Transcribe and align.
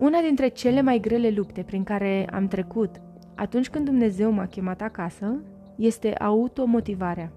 Una 0.00 0.20
dintre 0.20 0.48
cele 0.48 0.80
mai 0.80 1.00
grele 1.00 1.30
lupte 1.30 1.62
prin 1.62 1.84
care 1.84 2.26
am 2.32 2.48
trecut 2.48 2.90
atunci 3.34 3.68
când 3.68 3.84
Dumnezeu 3.84 4.30
m-a 4.30 4.46
chemat 4.46 4.80
acasă 4.80 5.42
este 5.76 6.14
automotivarea. 6.14 7.32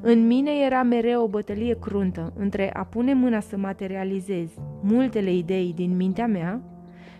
În 0.00 0.26
mine 0.26 0.50
era 0.50 0.82
mereu 0.82 1.22
o 1.22 1.28
bătălie 1.28 1.78
cruntă 1.78 2.32
între 2.36 2.72
a 2.72 2.84
pune 2.84 3.14
mâna 3.14 3.40
să 3.40 3.56
materializez 3.56 4.48
multele 4.82 5.32
idei 5.32 5.72
din 5.74 5.96
mintea 5.96 6.26
mea 6.26 6.60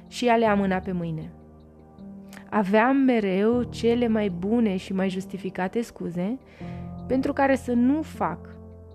și 0.08 0.28
a 0.28 0.36
le 0.36 0.46
amâna 0.46 0.76
pe 0.76 0.92
mâine. 0.92 1.32
Aveam 2.50 2.96
mereu 2.96 3.62
cele 3.62 4.08
mai 4.08 4.28
bune 4.28 4.76
și 4.76 4.92
mai 4.92 5.08
justificate 5.08 5.82
scuze 5.82 6.38
pentru 7.06 7.32
care 7.32 7.54
să 7.54 7.72
nu 7.72 8.02
fac 8.02 8.38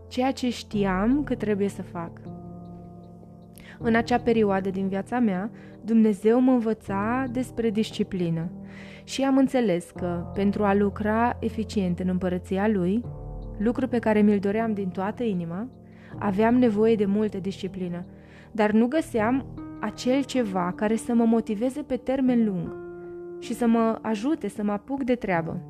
ceea 0.07 0.31
ce 0.31 0.49
știam 0.49 1.23
că 1.23 1.35
trebuie 1.35 1.69
să 1.69 1.81
fac. 1.81 2.11
În 3.79 3.95
acea 3.95 4.17
perioadă 4.17 4.69
din 4.69 4.87
viața 4.87 5.19
mea, 5.19 5.49
Dumnezeu 5.81 6.39
mă 6.39 6.51
învăța 6.51 7.23
despre 7.31 7.69
disciplină 7.69 8.51
și 9.03 9.23
am 9.23 9.37
înțeles 9.37 9.91
că, 9.95 10.31
pentru 10.33 10.63
a 10.63 10.73
lucra 10.73 11.37
eficient 11.39 11.99
în 11.99 12.07
împărăția 12.07 12.67
Lui, 12.67 13.03
lucru 13.57 13.87
pe 13.87 13.99
care 13.99 14.21
mi-l 14.21 14.39
doream 14.39 14.73
din 14.73 14.89
toată 14.89 15.23
inima, 15.23 15.67
aveam 16.19 16.55
nevoie 16.55 16.95
de 16.95 17.05
multă 17.05 17.37
disciplină, 17.37 18.05
dar 18.51 18.71
nu 18.71 18.87
găseam 18.87 19.45
acel 19.79 20.23
ceva 20.23 20.73
care 20.75 20.95
să 20.95 21.13
mă 21.13 21.23
motiveze 21.25 21.81
pe 21.81 21.95
termen 21.95 22.45
lung 22.45 22.75
și 23.39 23.53
să 23.53 23.67
mă 23.67 23.99
ajute 24.01 24.47
să 24.47 24.63
mă 24.63 24.71
apuc 24.71 25.03
de 25.03 25.15
treabă. 25.15 25.61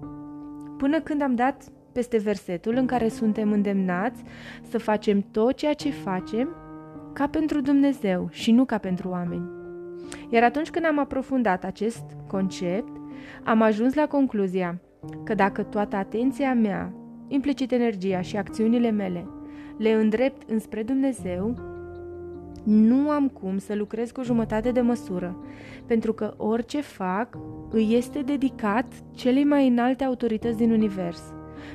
Până 0.77 0.99
când 0.99 1.21
am 1.21 1.35
dat 1.35 1.63
peste 1.91 2.17
versetul 2.17 2.75
în 2.75 2.85
care 2.85 3.07
suntem 3.07 3.51
îndemnați 3.51 4.23
să 4.69 4.77
facem 4.77 5.21
tot 5.31 5.55
ceea 5.55 5.73
ce 5.73 5.89
facem 5.89 6.49
ca 7.15 7.27
pentru 7.27 7.61
Dumnezeu 7.61 8.27
și 8.31 8.51
nu 8.51 8.65
ca 8.65 8.77
pentru 8.77 9.09
oameni. 9.09 9.49
Iar 10.29 10.43
atunci 10.43 10.70
când 10.70 10.85
am 10.85 10.99
aprofundat 10.99 11.63
acest 11.63 12.03
concept, 12.27 12.98
am 13.43 13.62
ajuns 13.62 13.93
la 13.93 14.07
concluzia 14.07 14.81
că 15.23 15.34
dacă 15.34 15.63
toată 15.63 15.95
atenția 15.95 16.53
mea, 16.53 16.93
implicit 17.27 17.71
energia 17.71 18.21
și 18.21 18.37
acțiunile 18.37 18.91
mele, 18.91 19.27
le 19.77 19.91
îndrept 19.91 20.49
înspre 20.49 20.84
Dumnezeu, 20.84 21.55
nu 22.63 23.09
am 23.09 23.27
cum 23.27 23.57
să 23.57 23.75
lucrez 23.75 24.12
cu 24.12 24.23
jumătate 24.23 24.71
de 24.71 24.81
măsură, 24.81 25.37
pentru 25.85 26.13
că 26.13 26.34
orice 26.37 26.81
fac 26.81 27.37
îi 27.70 27.95
este 27.95 28.21
dedicat 28.21 28.85
celei 29.13 29.43
mai 29.43 29.68
înalte 29.68 30.03
autorități 30.03 30.57
din 30.57 30.71
univers, 30.71 31.34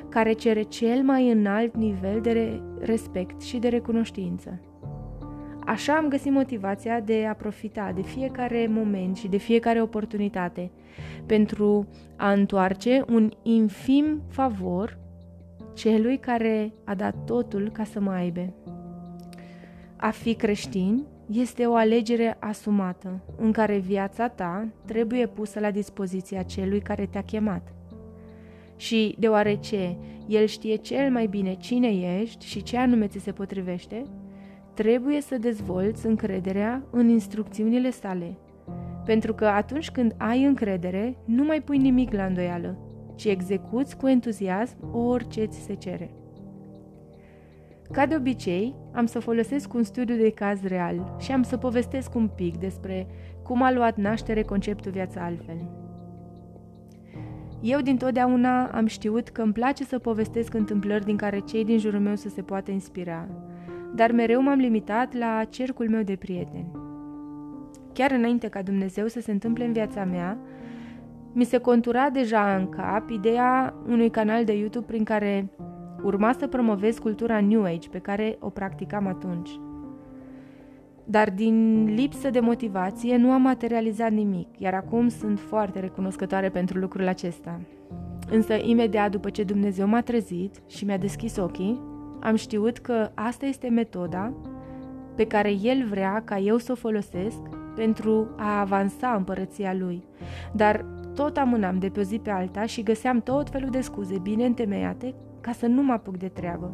care 0.09 0.31
cere 0.31 0.61
cel 0.61 1.03
mai 1.03 1.31
înalt 1.31 1.75
nivel 1.75 2.21
de 2.21 2.61
respect 2.79 3.41
și 3.41 3.57
de 3.57 3.67
recunoștință. 3.67 4.59
Așa 5.71 5.95
am 5.95 6.07
găsit 6.07 6.31
motivația 6.31 6.99
de 6.99 7.25
a 7.25 7.33
profita 7.33 7.91
de 7.95 8.01
fiecare 8.01 8.67
moment 8.69 9.17
și 9.17 9.27
de 9.27 9.37
fiecare 9.37 9.81
oportunitate 9.81 10.71
pentru 11.25 11.87
a 12.15 12.31
întoarce 12.31 13.03
un 13.09 13.31
infim 13.43 14.21
favor 14.27 14.97
celui 15.73 16.17
care 16.17 16.73
a 16.83 16.95
dat 16.95 17.15
totul 17.25 17.69
ca 17.73 17.83
să 17.83 17.99
mă 17.99 18.11
aibă. 18.11 18.53
A 19.95 20.09
fi 20.09 20.33
creștin 20.33 21.05
este 21.29 21.65
o 21.65 21.75
alegere 21.75 22.37
asumată, 22.39 23.23
în 23.37 23.51
care 23.51 23.77
viața 23.77 24.27
ta 24.27 24.67
trebuie 24.85 25.27
pusă 25.27 25.59
la 25.59 25.71
dispoziția 25.71 26.41
celui 26.41 26.79
care 26.79 27.05
te-a 27.05 27.23
chemat. 27.23 27.73
Și 28.75 29.15
deoarece 29.19 29.97
el 30.27 30.45
știe 30.45 30.75
cel 30.75 31.11
mai 31.11 31.27
bine 31.27 31.53
cine 31.53 32.19
ești 32.21 32.45
și 32.45 32.63
ce 32.63 32.77
anume 32.77 33.07
ți 33.07 33.19
se 33.19 33.31
potrivește, 33.31 34.03
trebuie 34.73 35.21
să 35.21 35.37
dezvolți 35.37 36.05
încrederea 36.05 36.83
în 36.89 37.09
instrucțiunile 37.09 37.89
sale. 37.89 38.37
Pentru 39.05 39.33
că 39.33 39.45
atunci 39.45 39.91
când 39.91 40.15
ai 40.17 40.43
încredere, 40.43 41.17
nu 41.25 41.43
mai 41.43 41.61
pui 41.61 41.77
nimic 41.77 42.13
la 42.13 42.25
îndoială, 42.25 42.77
ci 43.15 43.25
execuți 43.25 43.97
cu 43.97 44.07
entuziasm 44.07 44.75
orice 44.93 45.45
ți 45.45 45.59
se 45.59 45.73
cere. 45.73 46.11
Ca 47.91 48.05
de 48.05 48.15
obicei, 48.15 48.75
am 48.91 49.05
să 49.05 49.19
folosesc 49.19 49.73
un 49.73 49.83
studiu 49.83 50.15
de 50.15 50.31
caz 50.31 50.61
real 50.63 51.15
și 51.19 51.31
am 51.31 51.43
să 51.43 51.57
povestesc 51.57 52.15
un 52.15 52.29
pic 52.35 52.57
despre 52.57 53.07
cum 53.43 53.61
a 53.61 53.71
luat 53.71 53.97
naștere 53.97 54.41
conceptul 54.41 54.91
viața 54.91 55.23
altfel. 55.23 55.69
Eu 57.61 57.81
dintotdeauna 57.81 58.65
am 58.65 58.85
știut 58.85 59.29
că 59.29 59.41
îmi 59.41 59.53
place 59.53 59.83
să 59.83 59.99
povestesc 59.99 60.53
întâmplări 60.53 61.05
din 61.05 61.17
care 61.17 61.39
cei 61.39 61.65
din 61.65 61.77
jurul 61.77 61.99
meu 61.99 62.15
să 62.15 62.29
se 62.29 62.41
poată 62.41 62.71
inspira, 62.71 63.27
dar 63.95 64.11
mereu 64.11 64.41
m-am 64.41 64.59
limitat 64.59 65.13
la 65.17 65.43
cercul 65.49 65.89
meu 65.89 66.01
de 66.01 66.15
prieteni. 66.15 66.71
Chiar 67.93 68.11
înainte 68.11 68.47
ca 68.47 68.61
Dumnezeu 68.61 69.07
să 69.07 69.19
se 69.19 69.31
întâmple 69.31 69.65
în 69.65 69.73
viața 69.73 70.03
mea, 70.03 70.37
mi 71.33 71.43
se 71.43 71.57
contura 71.57 72.09
deja 72.09 72.55
în 72.55 72.69
cap 72.69 73.09
ideea 73.09 73.73
unui 73.87 74.09
canal 74.09 74.43
de 74.43 74.57
YouTube 74.57 74.85
prin 74.85 75.03
care 75.03 75.49
urma 76.03 76.31
să 76.31 76.47
promovez 76.47 76.97
cultura 76.97 77.41
New 77.41 77.63
Age 77.63 77.89
pe 77.89 77.99
care 77.99 78.37
o 78.39 78.49
practicam 78.49 79.07
atunci. 79.07 79.49
Dar 81.03 81.29
din 81.29 81.85
lipsă 81.95 82.29
de 82.29 82.39
motivație 82.39 83.17
nu 83.17 83.31
am 83.31 83.41
materializat 83.41 84.11
nimic, 84.11 84.59
iar 84.59 84.73
acum 84.73 85.07
sunt 85.07 85.39
foarte 85.39 85.79
recunoscătoare 85.79 86.49
pentru 86.49 86.79
lucrul 86.79 87.07
acesta. 87.07 87.59
Însă, 88.29 88.53
imediat 88.53 89.11
după 89.11 89.29
ce 89.29 89.43
Dumnezeu 89.43 89.87
m-a 89.87 90.01
trezit 90.01 90.61
și 90.67 90.85
mi-a 90.85 90.97
deschis 90.97 91.37
ochii, 91.37 91.81
am 92.21 92.35
știut 92.35 92.77
că 92.77 93.11
asta 93.13 93.45
este 93.45 93.69
metoda 93.69 94.33
pe 95.15 95.27
care 95.27 95.51
El 95.61 95.85
vrea 95.89 96.21
ca 96.25 96.37
eu 96.37 96.57
să 96.57 96.71
o 96.71 96.75
folosesc 96.75 97.39
pentru 97.75 98.35
a 98.37 98.59
avansa 98.59 99.13
împărăția 99.13 99.73
Lui. 99.73 100.03
Dar 100.53 100.85
tot 101.15 101.37
amânam 101.37 101.79
de 101.79 101.89
pe 101.89 101.99
o 101.99 102.03
zi 102.03 102.19
pe 102.19 102.29
alta 102.29 102.65
și 102.65 102.83
găseam 102.83 103.21
tot 103.21 103.49
felul 103.49 103.69
de 103.69 103.81
scuze 103.81 104.17
bine 104.21 104.45
întemeiate 104.45 105.13
ca 105.41 105.51
să 105.51 105.65
nu 105.65 105.83
mă 105.83 105.93
apuc 105.93 106.17
de 106.17 106.27
treabă. 106.27 106.71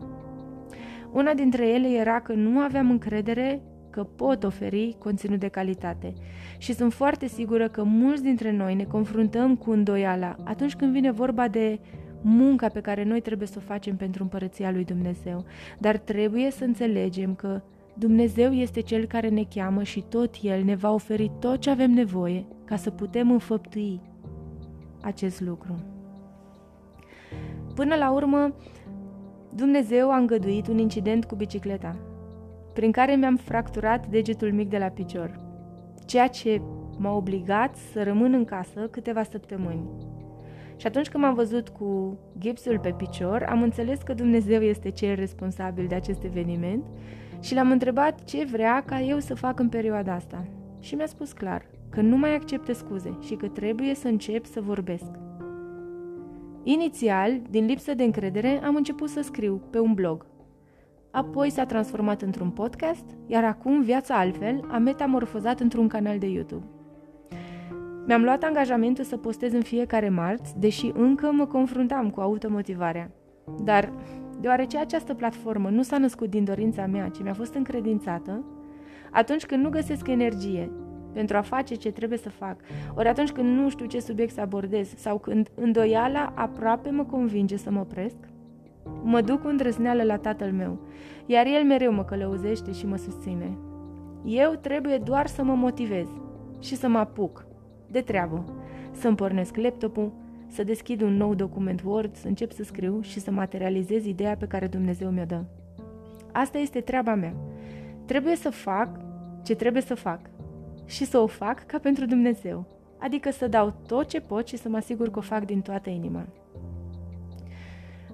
Una 1.12 1.34
dintre 1.34 1.68
ele 1.68 1.88
era 1.88 2.20
că 2.20 2.34
nu 2.34 2.60
aveam 2.60 2.90
încredere 2.90 3.62
că 3.90 4.04
pot 4.04 4.44
oferi 4.44 4.96
conținut 5.00 5.40
de 5.40 5.48
calitate 5.48 6.14
și 6.58 6.74
sunt 6.74 6.94
foarte 6.94 7.28
sigură 7.28 7.68
că 7.68 7.84
mulți 7.84 8.24
dintre 8.24 8.52
noi 8.52 8.76
ne 8.76 8.84
confruntăm 8.84 9.56
cu 9.56 9.72
îndoiala 9.72 10.36
atunci 10.44 10.76
când 10.76 10.92
vine 10.92 11.12
vorba 11.12 11.48
de 11.48 11.80
munca 12.22 12.68
pe 12.68 12.82
care 12.82 13.04
noi 13.04 13.22
trebuie 13.22 13.48
să 13.48 13.56
o 13.58 13.66
facem 13.66 13.96
pentru 13.96 14.24
împărăția 14.24 14.72
lui 14.72 14.84
Dumnezeu. 14.84 15.46
Dar 15.78 15.98
trebuie 15.98 16.52
să 16.52 16.64
înțelegem 16.64 17.36
că 17.36 17.62
Dumnezeu 17.94 18.52
este 18.52 18.82
Cel 18.82 19.06
care 19.06 19.30
ne 19.30 19.44
cheamă 19.56 19.84
și 19.84 20.04
tot 20.10 20.36
El 20.42 20.64
ne 20.64 20.76
va 20.76 20.94
oferi 20.94 21.32
tot 21.40 21.60
ce 21.60 21.70
avem 21.70 21.92
nevoie 21.92 22.46
ca 22.66 22.76
să 22.76 22.90
putem 22.90 23.32
înfăptui 23.32 24.02
acest 25.02 25.42
lucru. 25.42 25.76
Până 27.76 27.96
la 27.96 28.12
urmă, 28.12 28.56
Dumnezeu 29.56 30.12
a 30.12 30.18
îngăduit 30.18 30.68
un 30.68 30.78
incident 30.78 31.26
cu 31.26 31.36
bicicleta, 31.36 31.96
prin 32.74 32.92
care 32.92 33.16
mi-am 33.16 33.36
fracturat 33.36 34.08
degetul 34.08 34.52
mic 34.54 34.70
de 34.70 34.78
la 34.78 34.88
picior, 34.88 35.40
ceea 36.06 36.28
ce 36.28 36.62
m-a 36.98 37.16
obligat 37.16 37.76
să 37.76 38.04
rămân 38.04 38.34
în 38.34 38.46
casă 38.46 38.88
câteva 38.92 39.24
săptămâni. 39.24 40.07
Și 40.78 40.88
atunci 40.88 41.10
când 41.10 41.24
m-am 41.24 41.34
văzut 41.34 41.70
cu 41.70 42.20
gipsul 42.38 42.80
pe 42.80 42.94
picior, 42.98 43.46
am 43.50 43.62
înțeles 43.62 44.02
că 44.02 44.14
Dumnezeu 44.14 44.62
este 44.62 44.90
cel 44.90 45.16
responsabil 45.16 45.88
de 45.88 45.96
acest 45.96 46.24
eveniment 46.24 46.84
și 47.40 47.54
l-am 47.54 47.72
întrebat 47.72 48.24
ce 48.24 48.46
vrea 48.46 48.84
ca 48.86 49.02
eu 49.02 49.20
să 49.20 49.36
fac 49.36 49.60
în 49.60 49.70
perioada 49.70 50.14
asta. 50.14 50.48
Și 50.80 50.96
mi-a 50.96 51.06
spus 51.06 51.32
clar 51.32 51.66
că 51.90 52.02
nu 52.02 52.18
mai 52.18 52.36
accepte 52.36 52.74
scuze 52.74 53.18
și 53.22 53.36
că 53.36 53.48
trebuie 53.48 53.96
să 53.96 54.08
încep 54.08 54.46
să 54.46 54.62
vorbesc. 54.62 55.12
Inițial, 56.64 57.42
din 57.50 57.66
lipsă 57.66 57.94
de 57.94 58.04
încredere, 58.04 58.64
am 58.64 58.76
început 58.76 59.10
să 59.10 59.22
scriu 59.22 59.62
pe 59.70 59.80
un 59.80 59.94
blog. 59.94 60.26
Apoi 61.12 61.50
s-a 61.50 61.66
transformat 61.66 62.22
într-un 62.22 62.50
podcast, 62.50 63.06
iar 63.26 63.44
acum 63.44 63.82
viața 63.82 64.16
altfel 64.16 64.68
a 64.72 64.78
metamorfozat 64.78 65.60
într-un 65.60 65.88
canal 65.88 66.18
de 66.18 66.28
YouTube. 66.28 66.66
Mi-am 68.08 68.24
luat 68.24 68.44
angajamentul 68.44 69.04
să 69.04 69.18
postez 69.18 69.54
în 69.54 69.62
fiecare 69.62 70.10
marți, 70.10 70.60
deși 70.60 70.92
încă 70.94 71.32
mă 71.32 71.46
confruntam 71.46 72.10
cu 72.10 72.20
automotivarea. 72.20 73.12
Dar, 73.64 73.94
deoarece 74.40 74.78
această 74.78 75.14
platformă 75.14 75.70
nu 75.70 75.82
s-a 75.82 75.98
născut 75.98 76.30
din 76.30 76.44
dorința 76.44 76.86
mea, 76.86 77.10
ci 77.10 77.22
mi-a 77.22 77.34
fost 77.34 77.54
încredințată, 77.54 78.44
atunci 79.12 79.46
când 79.46 79.64
nu 79.64 79.70
găsesc 79.70 80.08
energie 80.08 80.72
pentru 81.14 81.38
a 81.38 81.42
face 81.42 81.76
ce 81.76 81.92
trebuie 81.92 82.18
să 82.18 82.30
fac, 82.30 82.60
ori 82.96 83.08
atunci 83.08 83.32
când 83.32 83.58
nu 83.58 83.70
știu 83.70 83.86
ce 83.86 84.00
subiect 84.00 84.34
să 84.34 84.42
abordez 84.42 84.94
sau 84.96 85.18
când 85.18 85.50
îndoiala 85.56 86.34
aproape 86.36 86.90
mă 86.90 87.04
convinge 87.04 87.58
să 87.58 87.72
mă 87.72 87.80
opresc, 87.80 88.18
mă 89.04 89.22
duc 89.22 89.42
cu 89.42 89.48
îndrăzneală 89.48 90.04
la 90.04 90.18
tatăl 90.18 90.52
meu, 90.52 90.80
iar 91.26 91.46
el 91.46 91.64
mereu 91.64 91.94
mă 91.94 92.04
călăuzește 92.04 92.72
și 92.72 92.86
mă 92.86 92.98
susține. 92.98 93.58
Eu 94.26 94.52
trebuie 94.62 94.98
doar 94.98 95.28
să 95.28 95.44
mă 95.44 95.54
motivez 95.54 96.08
și 96.60 96.76
să 96.76 96.88
mă 96.88 96.98
apuc 96.98 97.47
de 97.92 98.02
treabă, 98.02 98.46
să-mi 98.92 99.16
pornesc 99.16 99.56
laptopul, 99.56 100.12
să 100.48 100.64
deschid 100.64 101.02
un 101.02 101.18
nou 101.18 101.34
document 101.34 101.82
Word, 101.86 102.16
să 102.16 102.28
încep 102.28 102.52
să 102.52 102.64
scriu 102.64 103.02
și 103.02 103.20
să 103.20 103.32
materializez 103.32 104.06
ideea 104.06 104.36
pe 104.36 104.48
care 104.48 104.68
Dumnezeu 104.68 105.10
mi-o 105.10 105.26
dă. 105.26 105.44
Asta 106.32 106.58
este 106.58 106.82
treaba 106.82 107.16
mea. 107.16 107.34
Trebuie 108.06 108.36
să 108.36 108.50
fac 108.50 109.00
ce 109.44 109.56
trebuie 109.56 109.82
să 109.82 109.96
fac 109.96 110.20
și 110.86 111.06
să 111.06 111.18
o 111.18 111.28
fac 111.28 111.66
ca 111.66 111.80
pentru 111.80 112.06
Dumnezeu, 112.06 112.66
adică 112.98 113.32
să 113.32 113.48
dau 113.48 113.74
tot 113.88 114.08
ce 114.08 114.20
pot 114.20 114.48
și 114.48 114.58
să 114.58 114.70
mă 114.70 114.78
asigur 114.78 115.10
că 115.10 115.20
o 115.20 115.22
fac 115.22 115.46
din 115.46 115.62
toată 115.62 115.90
inima. 115.90 116.26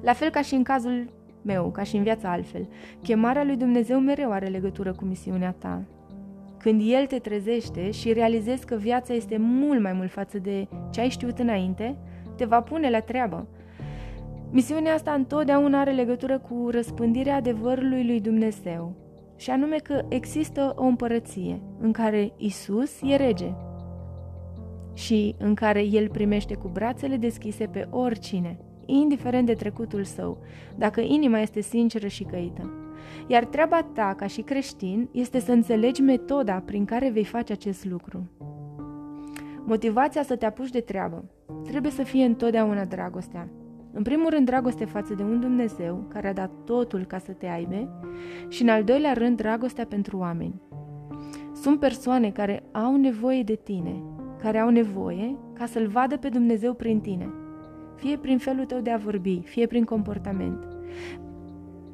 La 0.02 0.14
fel 0.14 0.30
ca 0.30 0.42
și 0.42 0.54
în 0.54 0.64
cazul 0.64 1.10
meu, 1.42 1.72
ca 1.72 1.84
și 1.84 1.96
în 1.96 2.04
viața 2.04 2.31
altfel, 2.31 2.68
chemarea 3.02 3.44
lui 3.44 3.56
Dumnezeu 3.56 4.00
mereu 4.00 4.31
are 4.31 4.48
legătură 4.48 4.94
cu 4.94 5.06
misiunea 5.06 5.52
ta. 5.52 5.81
Când 6.63 6.81
El 6.86 7.06
te 7.06 7.19
trezește 7.19 7.92
și 7.92 8.13
realizezi 8.13 8.65
că 8.65 8.75
viața 8.75 9.13
este 9.13 9.38
mult 9.39 9.81
mai 9.81 9.94
mult 9.94 10.12
față 10.12 10.38
de 10.38 10.68
ce 10.92 11.01
ai 11.01 11.10
știut 11.10 11.39
înainte, 11.39 11.98
te 12.36 12.45
va 12.45 12.62
pune 12.62 12.89
la 12.89 13.00
treabă. 13.00 13.48
Misiunea 14.51 14.94
asta 14.94 15.12
întotdeauna 15.12 15.80
are 15.80 15.92
legătură 15.92 16.39
cu 16.39 16.69
răspândirea 16.71 17.36
adevărului 17.36 18.06
lui 18.06 18.21
Dumnezeu, 18.21 18.95
și 19.36 19.50
anume 19.50 19.75
că 19.75 20.06
există 20.10 20.74
o 20.75 20.83
împărăție 20.83 21.62
în 21.80 21.92
care 21.92 22.33
Isus 22.38 23.01
e 23.01 23.15
rege 23.15 23.54
și 24.94 25.36
în 25.38 25.54
care 25.54 25.86
El 25.86 26.10
primește 26.10 26.56
cu 26.56 26.68
brațele 26.68 27.15
deschise 27.18 27.65
pe 27.65 27.88
oricine, 27.89 28.57
indiferent 28.86 29.45
de 29.45 29.54
trecutul 29.54 30.04
său, 30.04 30.38
dacă 30.75 31.01
inima 31.01 31.39
este 31.39 31.62
sinceră 31.62 32.07
și 32.07 32.24
căită. 32.24 32.82
Iar 33.27 33.45
treaba 33.45 33.81
ta, 33.94 34.13
ca 34.17 34.27
și 34.27 34.41
creștin, 34.41 35.09
este 35.11 35.39
să 35.39 35.51
înțelegi 35.51 36.01
metoda 36.01 36.53
prin 36.65 36.85
care 36.85 37.09
vei 37.09 37.25
face 37.25 37.51
acest 37.51 37.85
lucru. 37.85 38.29
Motivația 39.65 40.23
să 40.23 40.35
te 40.35 40.45
apuci 40.45 40.69
de 40.69 40.79
treabă 40.79 41.25
trebuie 41.63 41.91
să 41.91 42.03
fie 42.03 42.25
întotdeauna 42.25 42.85
dragostea. 42.85 43.50
În 43.94 44.03
primul 44.03 44.29
rând, 44.29 44.45
dragoste 44.45 44.85
față 44.85 45.13
de 45.13 45.23
un 45.23 45.39
Dumnezeu 45.39 46.05
care 46.09 46.27
a 46.27 46.33
dat 46.33 46.51
totul 46.65 47.05
ca 47.05 47.17
să 47.17 47.31
te 47.31 47.47
aibă 47.47 48.01
și, 48.47 48.61
în 48.61 48.69
al 48.69 48.83
doilea 48.83 49.13
rând, 49.13 49.38
dragostea 49.38 49.85
pentru 49.85 50.17
oameni. 50.17 50.61
Sunt 51.53 51.79
persoane 51.79 52.31
care 52.31 52.63
au 52.71 52.95
nevoie 52.95 53.44
de 53.44 53.59
tine, 53.63 54.03
care 54.41 54.57
au 54.57 54.69
nevoie 54.69 55.38
ca 55.53 55.65
să-L 55.65 55.88
vadă 55.88 56.17
pe 56.17 56.29
Dumnezeu 56.29 56.73
prin 56.73 57.00
tine, 57.00 57.33
fie 57.95 58.17
prin 58.17 58.38
felul 58.38 58.65
tău 58.65 58.79
de 58.79 58.91
a 58.91 58.97
vorbi, 58.97 59.41
fie 59.45 59.67
prin 59.67 59.83
comportament. 59.83 60.67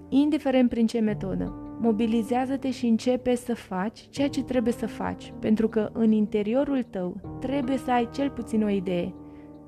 Indiferent 0.09 0.69
prin 0.69 0.87
ce 0.87 0.99
metodă, 0.99 1.53
mobilizează-te 1.81 2.71
și 2.71 2.85
începe 2.85 3.35
să 3.35 3.55
faci 3.55 3.99
ceea 4.09 4.29
ce 4.29 4.43
trebuie 4.43 4.73
să 4.73 4.87
faci, 4.87 5.33
pentru 5.39 5.67
că 5.67 5.89
în 5.93 6.11
interiorul 6.11 6.83
tău 6.83 7.37
trebuie 7.39 7.77
să 7.77 7.91
ai 7.91 8.09
cel 8.13 8.29
puțin 8.29 8.63
o 8.63 8.69
idee 8.69 9.13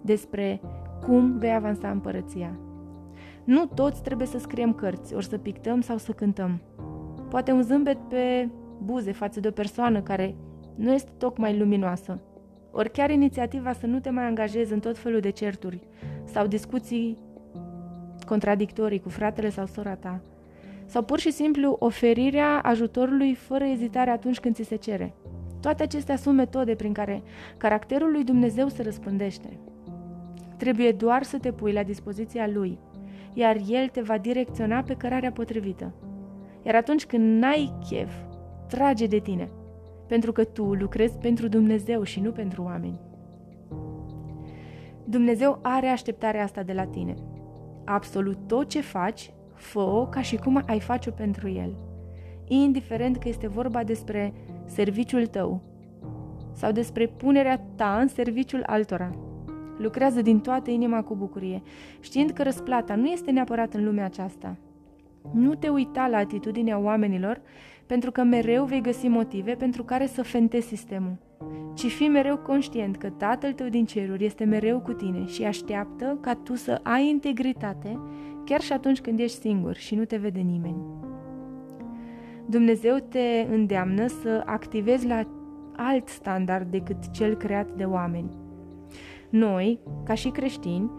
despre 0.02 0.62
cum 1.06 1.38
vei 1.38 1.54
avansa 1.54 1.90
împărăția. 1.90 2.60
Nu 3.44 3.66
toți 3.66 4.02
trebuie 4.02 4.28
să 4.28 4.38
scriem 4.38 4.74
cărți, 4.74 5.14
ori 5.14 5.26
să 5.26 5.38
pictăm 5.38 5.82
sau 5.82 5.98
să 5.98 6.12
cântăm. 6.12 6.62
Poate 7.30 7.52
un 7.52 7.62
zâmbet 7.62 7.98
pe 8.10 8.50
buze 8.84 9.12
față 9.12 9.40
de 9.40 9.48
o 9.48 9.52
persoană 9.52 10.02
care 10.02 10.36
nu 10.76 10.94
este 10.94 11.12
tocmai 11.18 11.58
luminoasă. 11.58 12.22
Ori 12.72 12.92
chiar 12.92 13.10
inițiativa 13.10 13.74
să 13.74 13.86
nu 13.86 14.00
te 14.00 14.10
mai 14.10 14.24
angajezi 14.24 14.74
în 14.74 14.80
tot 14.80 14.98
felul 14.98 15.20
de 15.20 15.30
certuri 15.30 15.80
sau 16.24 16.48
discuții 16.48 17.18
contradictorii 18.32 19.00
cu 19.00 19.10
fratele 19.10 19.50
sau 19.50 19.66
sora 19.66 19.96
ta. 19.96 20.22
Sau 20.86 21.04
pur 21.04 21.20
și 21.20 21.32
simplu 21.32 21.76
oferirea 21.80 22.60
ajutorului 22.60 23.34
fără 23.34 23.64
ezitare 23.64 24.10
atunci 24.10 24.40
când 24.40 24.56
ți 24.56 24.64
se 24.64 24.76
cere. 24.76 25.14
Toate 25.62 25.84
acestea 25.84 26.16
sunt 26.16 26.36
metode 26.36 26.76
prin 26.76 26.94
care 26.94 27.22
caracterul 27.58 28.12
lui 28.12 28.24
Dumnezeu 28.24 28.68
se 28.68 28.84
răspândește. 28.84 29.60
Trebuie 30.58 30.92
doar 30.92 31.24
să 31.24 31.38
te 31.38 31.52
pui 31.52 31.72
la 31.72 31.84
dispoziția 31.84 32.48
Lui, 32.48 32.80
iar 33.34 33.58
El 33.68 33.88
te 33.88 34.02
va 34.02 34.18
direcționa 34.18 34.82
pe 34.82 34.94
cărarea 34.94 35.32
potrivită. 35.32 35.94
Iar 36.64 36.76
atunci 36.76 37.06
când 37.06 37.42
n-ai 37.42 37.74
chef, 37.90 38.12
trage 38.68 39.06
de 39.08 39.20
tine, 39.20 39.50
pentru 40.08 40.32
că 40.32 40.44
tu 40.44 40.64
lucrezi 40.74 41.18
pentru 41.18 41.48
Dumnezeu 41.48 42.04
și 42.04 42.20
nu 42.20 42.32
pentru 42.32 42.64
oameni. 42.64 43.00
Dumnezeu 45.04 45.60
are 45.62 45.88
așteptarea 45.88 46.44
asta 46.44 46.64
de 46.64 46.74
la 46.74 46.86
tine. 46.86 47.16
Absolut 47.86 48.38
tot 48.48 48.70
ce 48.70 48.82
faci, 48.82 49.32
fă 49.54 50.08
ca 50.10 50.22
și 50.22 50.36
cum 50.36 50.64
ai 50.68 50.80
face-o 50.80 51.12
pentru 51.12 51.50
El. 51.50 51.76
Indiferent 52.48 53.18
că 53.18 53.28
este 53.28 53.48
vorba 53.48 53.84
despre 53.84 54.34
serviciul 54.66 55.28
tău 55.28 55.62
sau 56.54 56.72
despre 56.72 57.08
punerea 57.08 57.66
ta 57.76 58.00
în 58.00 58.08
serviciul 58.08 58.64
altora. 58.66 59.10
Lucrează 59.78 60.22
din 60.22 60.40
toată 60.40 60.70
inima 60.70 61.04
cu 61.04 61.16
bucurie, 61.16 61.62
știind 62.00 62.32
că 62.32 62.44
răsplata 62.44 62.96
nu 62.96 63.06
este 63.06 63.32
neapărat 63.32 63.74
în 63.74 63.84
lumea 63.84 64.06
aceasta. 64.06 64.58
Nu 65.34 65.56
te 65.56 65.70
uita 65.70 66.08
la 66.08 66.18
atitudinea 66.18 66.80
oamenilor, 66.80 67.42
pentru 67.86 68.12
că 68.12 68.24
mereu 68.24 68.66
vei 68.66 68.82
găsi 68.82 69.08
motive 69.08 69.56
pentru 69.56 69.84
care 69.84 70.06
să 70.06 70.22
fentezi 70.22 70.68
sistemul, 70.68 71.18
ci 71.74 71.86
fii 71.86 72.08
mereu 72.08 72.38
conștient 72.38 72.98
că 72.98 73.10
Tatăl 73.10 73.54
tău 73.54 73.68
din 73.68 73.86
ceruri 73.86 74.26
este 74.26 74.44
mereu 74.44 74.80
cu 74.80 74.92
tine 74.92 75.26
și 75.26 75.44
așteaptă 75.44 76.18
ca 76.22 76.34
tu 76.34 76.56
să 76.56 76.80
ai 76.84 77.10
integritate 77.10 78.00
chiar 78.46 78.62
și 78.62 78.74
atunci 78.74 79.02
când 79.02 79.20
ești 79.20 79.40
singur 79.40 79.76
și 79.76 79.96
nu 79.96 80.06
te 80.06 80.18
vede 80.18 80.40
nimeni. 80.40 80.84
Dumnezeu 82.46 82.98
te 83.10 83.48
îndeamnă 83.52 84.08
să 84.08 84.42
activezi 84.46 85.08
la 85.08 85.28
alt 85.76 86.08
standard 86.08 86.72
decât 86.72 87.10
cel 87.12 87.36
creat 87.36 87.72
de 87.72 87.84
oameni. 87.84 88.32
Noi, 89.30 89.80
ca 90.04 90.14
și 90.14 90.30
creștini, 90.30 90.92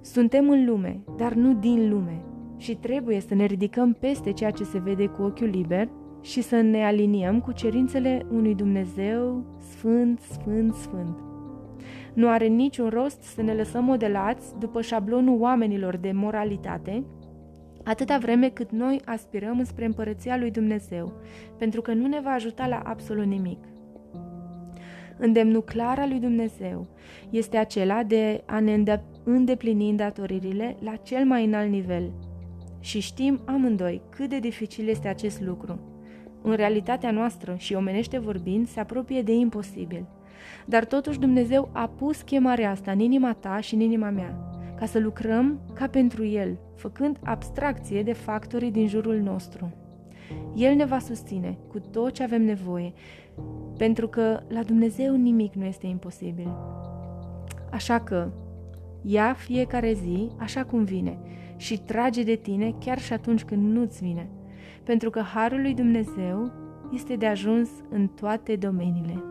suntem 0.00 0.48
în 0.48 0.64
lume, 0.64 1.00
dar 1.16 1.32
nu 1.32 1.54
din 1.54 1.90
lume 1.90 2.24
și 2.56 2.76
trebuie 2.76 3.20
să 3.20 3.34
ne 3.34 3.44
ridicăm 3.44 3.92
peste 3.92 4.32
ceea 4.32 4.50
ce 4.50 4.64
se 4.64 4.78
vede 4.78 5.06
cu 5.06 5.22
ochiul 5.22 5.48
liber 5.48 5.88
și 6.24 6.40
să 6.42 6.60
ne 6.60 6.84
aliniem 6.84 7.40
cu 7.40 7.52
cerințele 7.52 8.26
unui 8.30 8.54
Dumnezeu 8.54 9.44
sfânt, 9.58 10.20
sfânt, 10.20 10.74
sfânt. 10.74 11.18
Nu 12.14 12.28
are 12.28 12.46
niciun 12.46 12.88
rost 12.88 13.22
să 13.22 13.42
ne 13.42 13.54
lăsăm 13.54 13.84
modelați 13.84 14.58
după 14.58 14.80
șablonul 14.80 15.40
oamenilor 15.40 15.96
de 15.96 16.12
moralitate, 16.12 17.04
atâta 17.84 18.18
vreme 18.18 18.48
cât 18.48 18.70
noi 18.70 19.00
aspirăm 19.04 19.64
spre 19.64 19.84
împărăția 19.84 20.36
lui 20.36 20.50
Dumnezeu, 20.50 21.12
pentru 21.58 21.80
că 21.80 21.92
nu 21.92 22.06
ne 22.06 22.20
va 22.20 22.30
ajuta 22.30 22.66
la 22.66 22.82
absolut 22.84 23.26
nimic. 23.26 23.58
Îndemnul 25.18 25.62
clar 25.62 25.98
al 25.98 26.08
lui 26.08 26.18
Dumnezeu 26.18 26.86
este 27.30 27.56
acela 27.56 28.02
de 28.02 28.42
a 28.46 28.60
ne 28.60 28.82
îndeplini 29.24 29.90
îndatoririle 29.90 30.76
la 30.80 30.96
cel 30.96 31.24
mai 31.24 31.44
înalt 31.44 31.70
nivel. 31.70 32.12
Și 32.80 33.00
știm 33.00 33.40
amândoi 33.44 34.00
cât 34.10 34.28
de 34.28 34.38
dificil 34.38 34.88
este 34.88 35.08
acest 35.08 35.40
lucru. 35.40 35.93
În 36.46 36.54
realitatea 36.54 37.10
noastră 37.10 37.54
și 37.58 37.74
omenește 37.74 38.18
vorbind, 38.18 38.68
se 38.68 38.80
apropie 38.80 39.22
de 39.22 39.32
imposibil. 39.32 40.06
Dar 40.66 40.84
totuși 40.84 41.18
Dumnezeu 41.18 41.68
a 41.72 41.88
pus 41.88 42.20
chemarea 42.20 42.70
asta 42.70 42.90
în 42.90 42.98
inima 42.98 43.32
ta 43.32 43.60
și 43.60 43.74
în 43.74 43.80
inima 43.80 44.10
mea, 44.10 44.36
ca 44.76 44.86
să 44.86 44.98
lucrăm 44.98 45.60
ca 45.74 45.86
pentru 45.86 46.24
El, 46.24 46.58
făcând 46.76 47.18
abstracție 47.22 48.02
de 48.02 48.12
factorii 48.12 48.70
din 48.70 48.88
jurul 48.88 49.16
nostru. 49.16 49.72
El 50.54 50.74
ne 50.74 50.84
va 50.84 50.98
susține 50.98 51.58
cu 51.68 51.78
tot 51.78 52.12
ce 52.12 52.22
avem 52.22 52.42
nevoie, 52.42 52.92
pentru 53.76 54.08
că 54.08 54.40
la 54.48 54.62
Dumnezeu 54.62 55.14
nimic 55.14 55.54
nu 55.54 55.64
este 55.64 55.86
imposibil. 55.86 56.56
Așa 57.70 58.00
că, 58.00 58.30
ia 59.02 59.32
fiecare 59.32 59.92
zi 59.92 60.30
așa 60.38 60.64
cum 60.64 60.84
vine 60.84 61.18
și 61.56 61.78
trage 61.78 62.22
de 62.22 62.34
tine 62.34 62.74
chiar 62.78 62.98
și 62.98 63.12
atunci 63.12 63.44
când 63.44 63.72
nu-ți 63.72 64.02
vine, 64.02 64.28
pentru 64.82 65.10
că 65.10 65.20
Harul 65.20 65.60
lui 65.60 65.74
Dumnezeu 65.74 66.52
este 66.92 67.16
de 67.16 67.26
ajuns 67.26 67.70
în 67.90 68.08
toate 68.08 68.56
domeniile. 68.56 69.22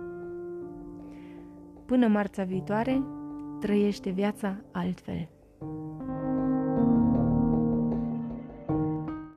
Până 1.85 2.07
marța 2.07 2.43
viitoare, 2.43 3.03
trăiește 3.59 4.09
viața 4.09 4.57
altfel. 4.71 5.32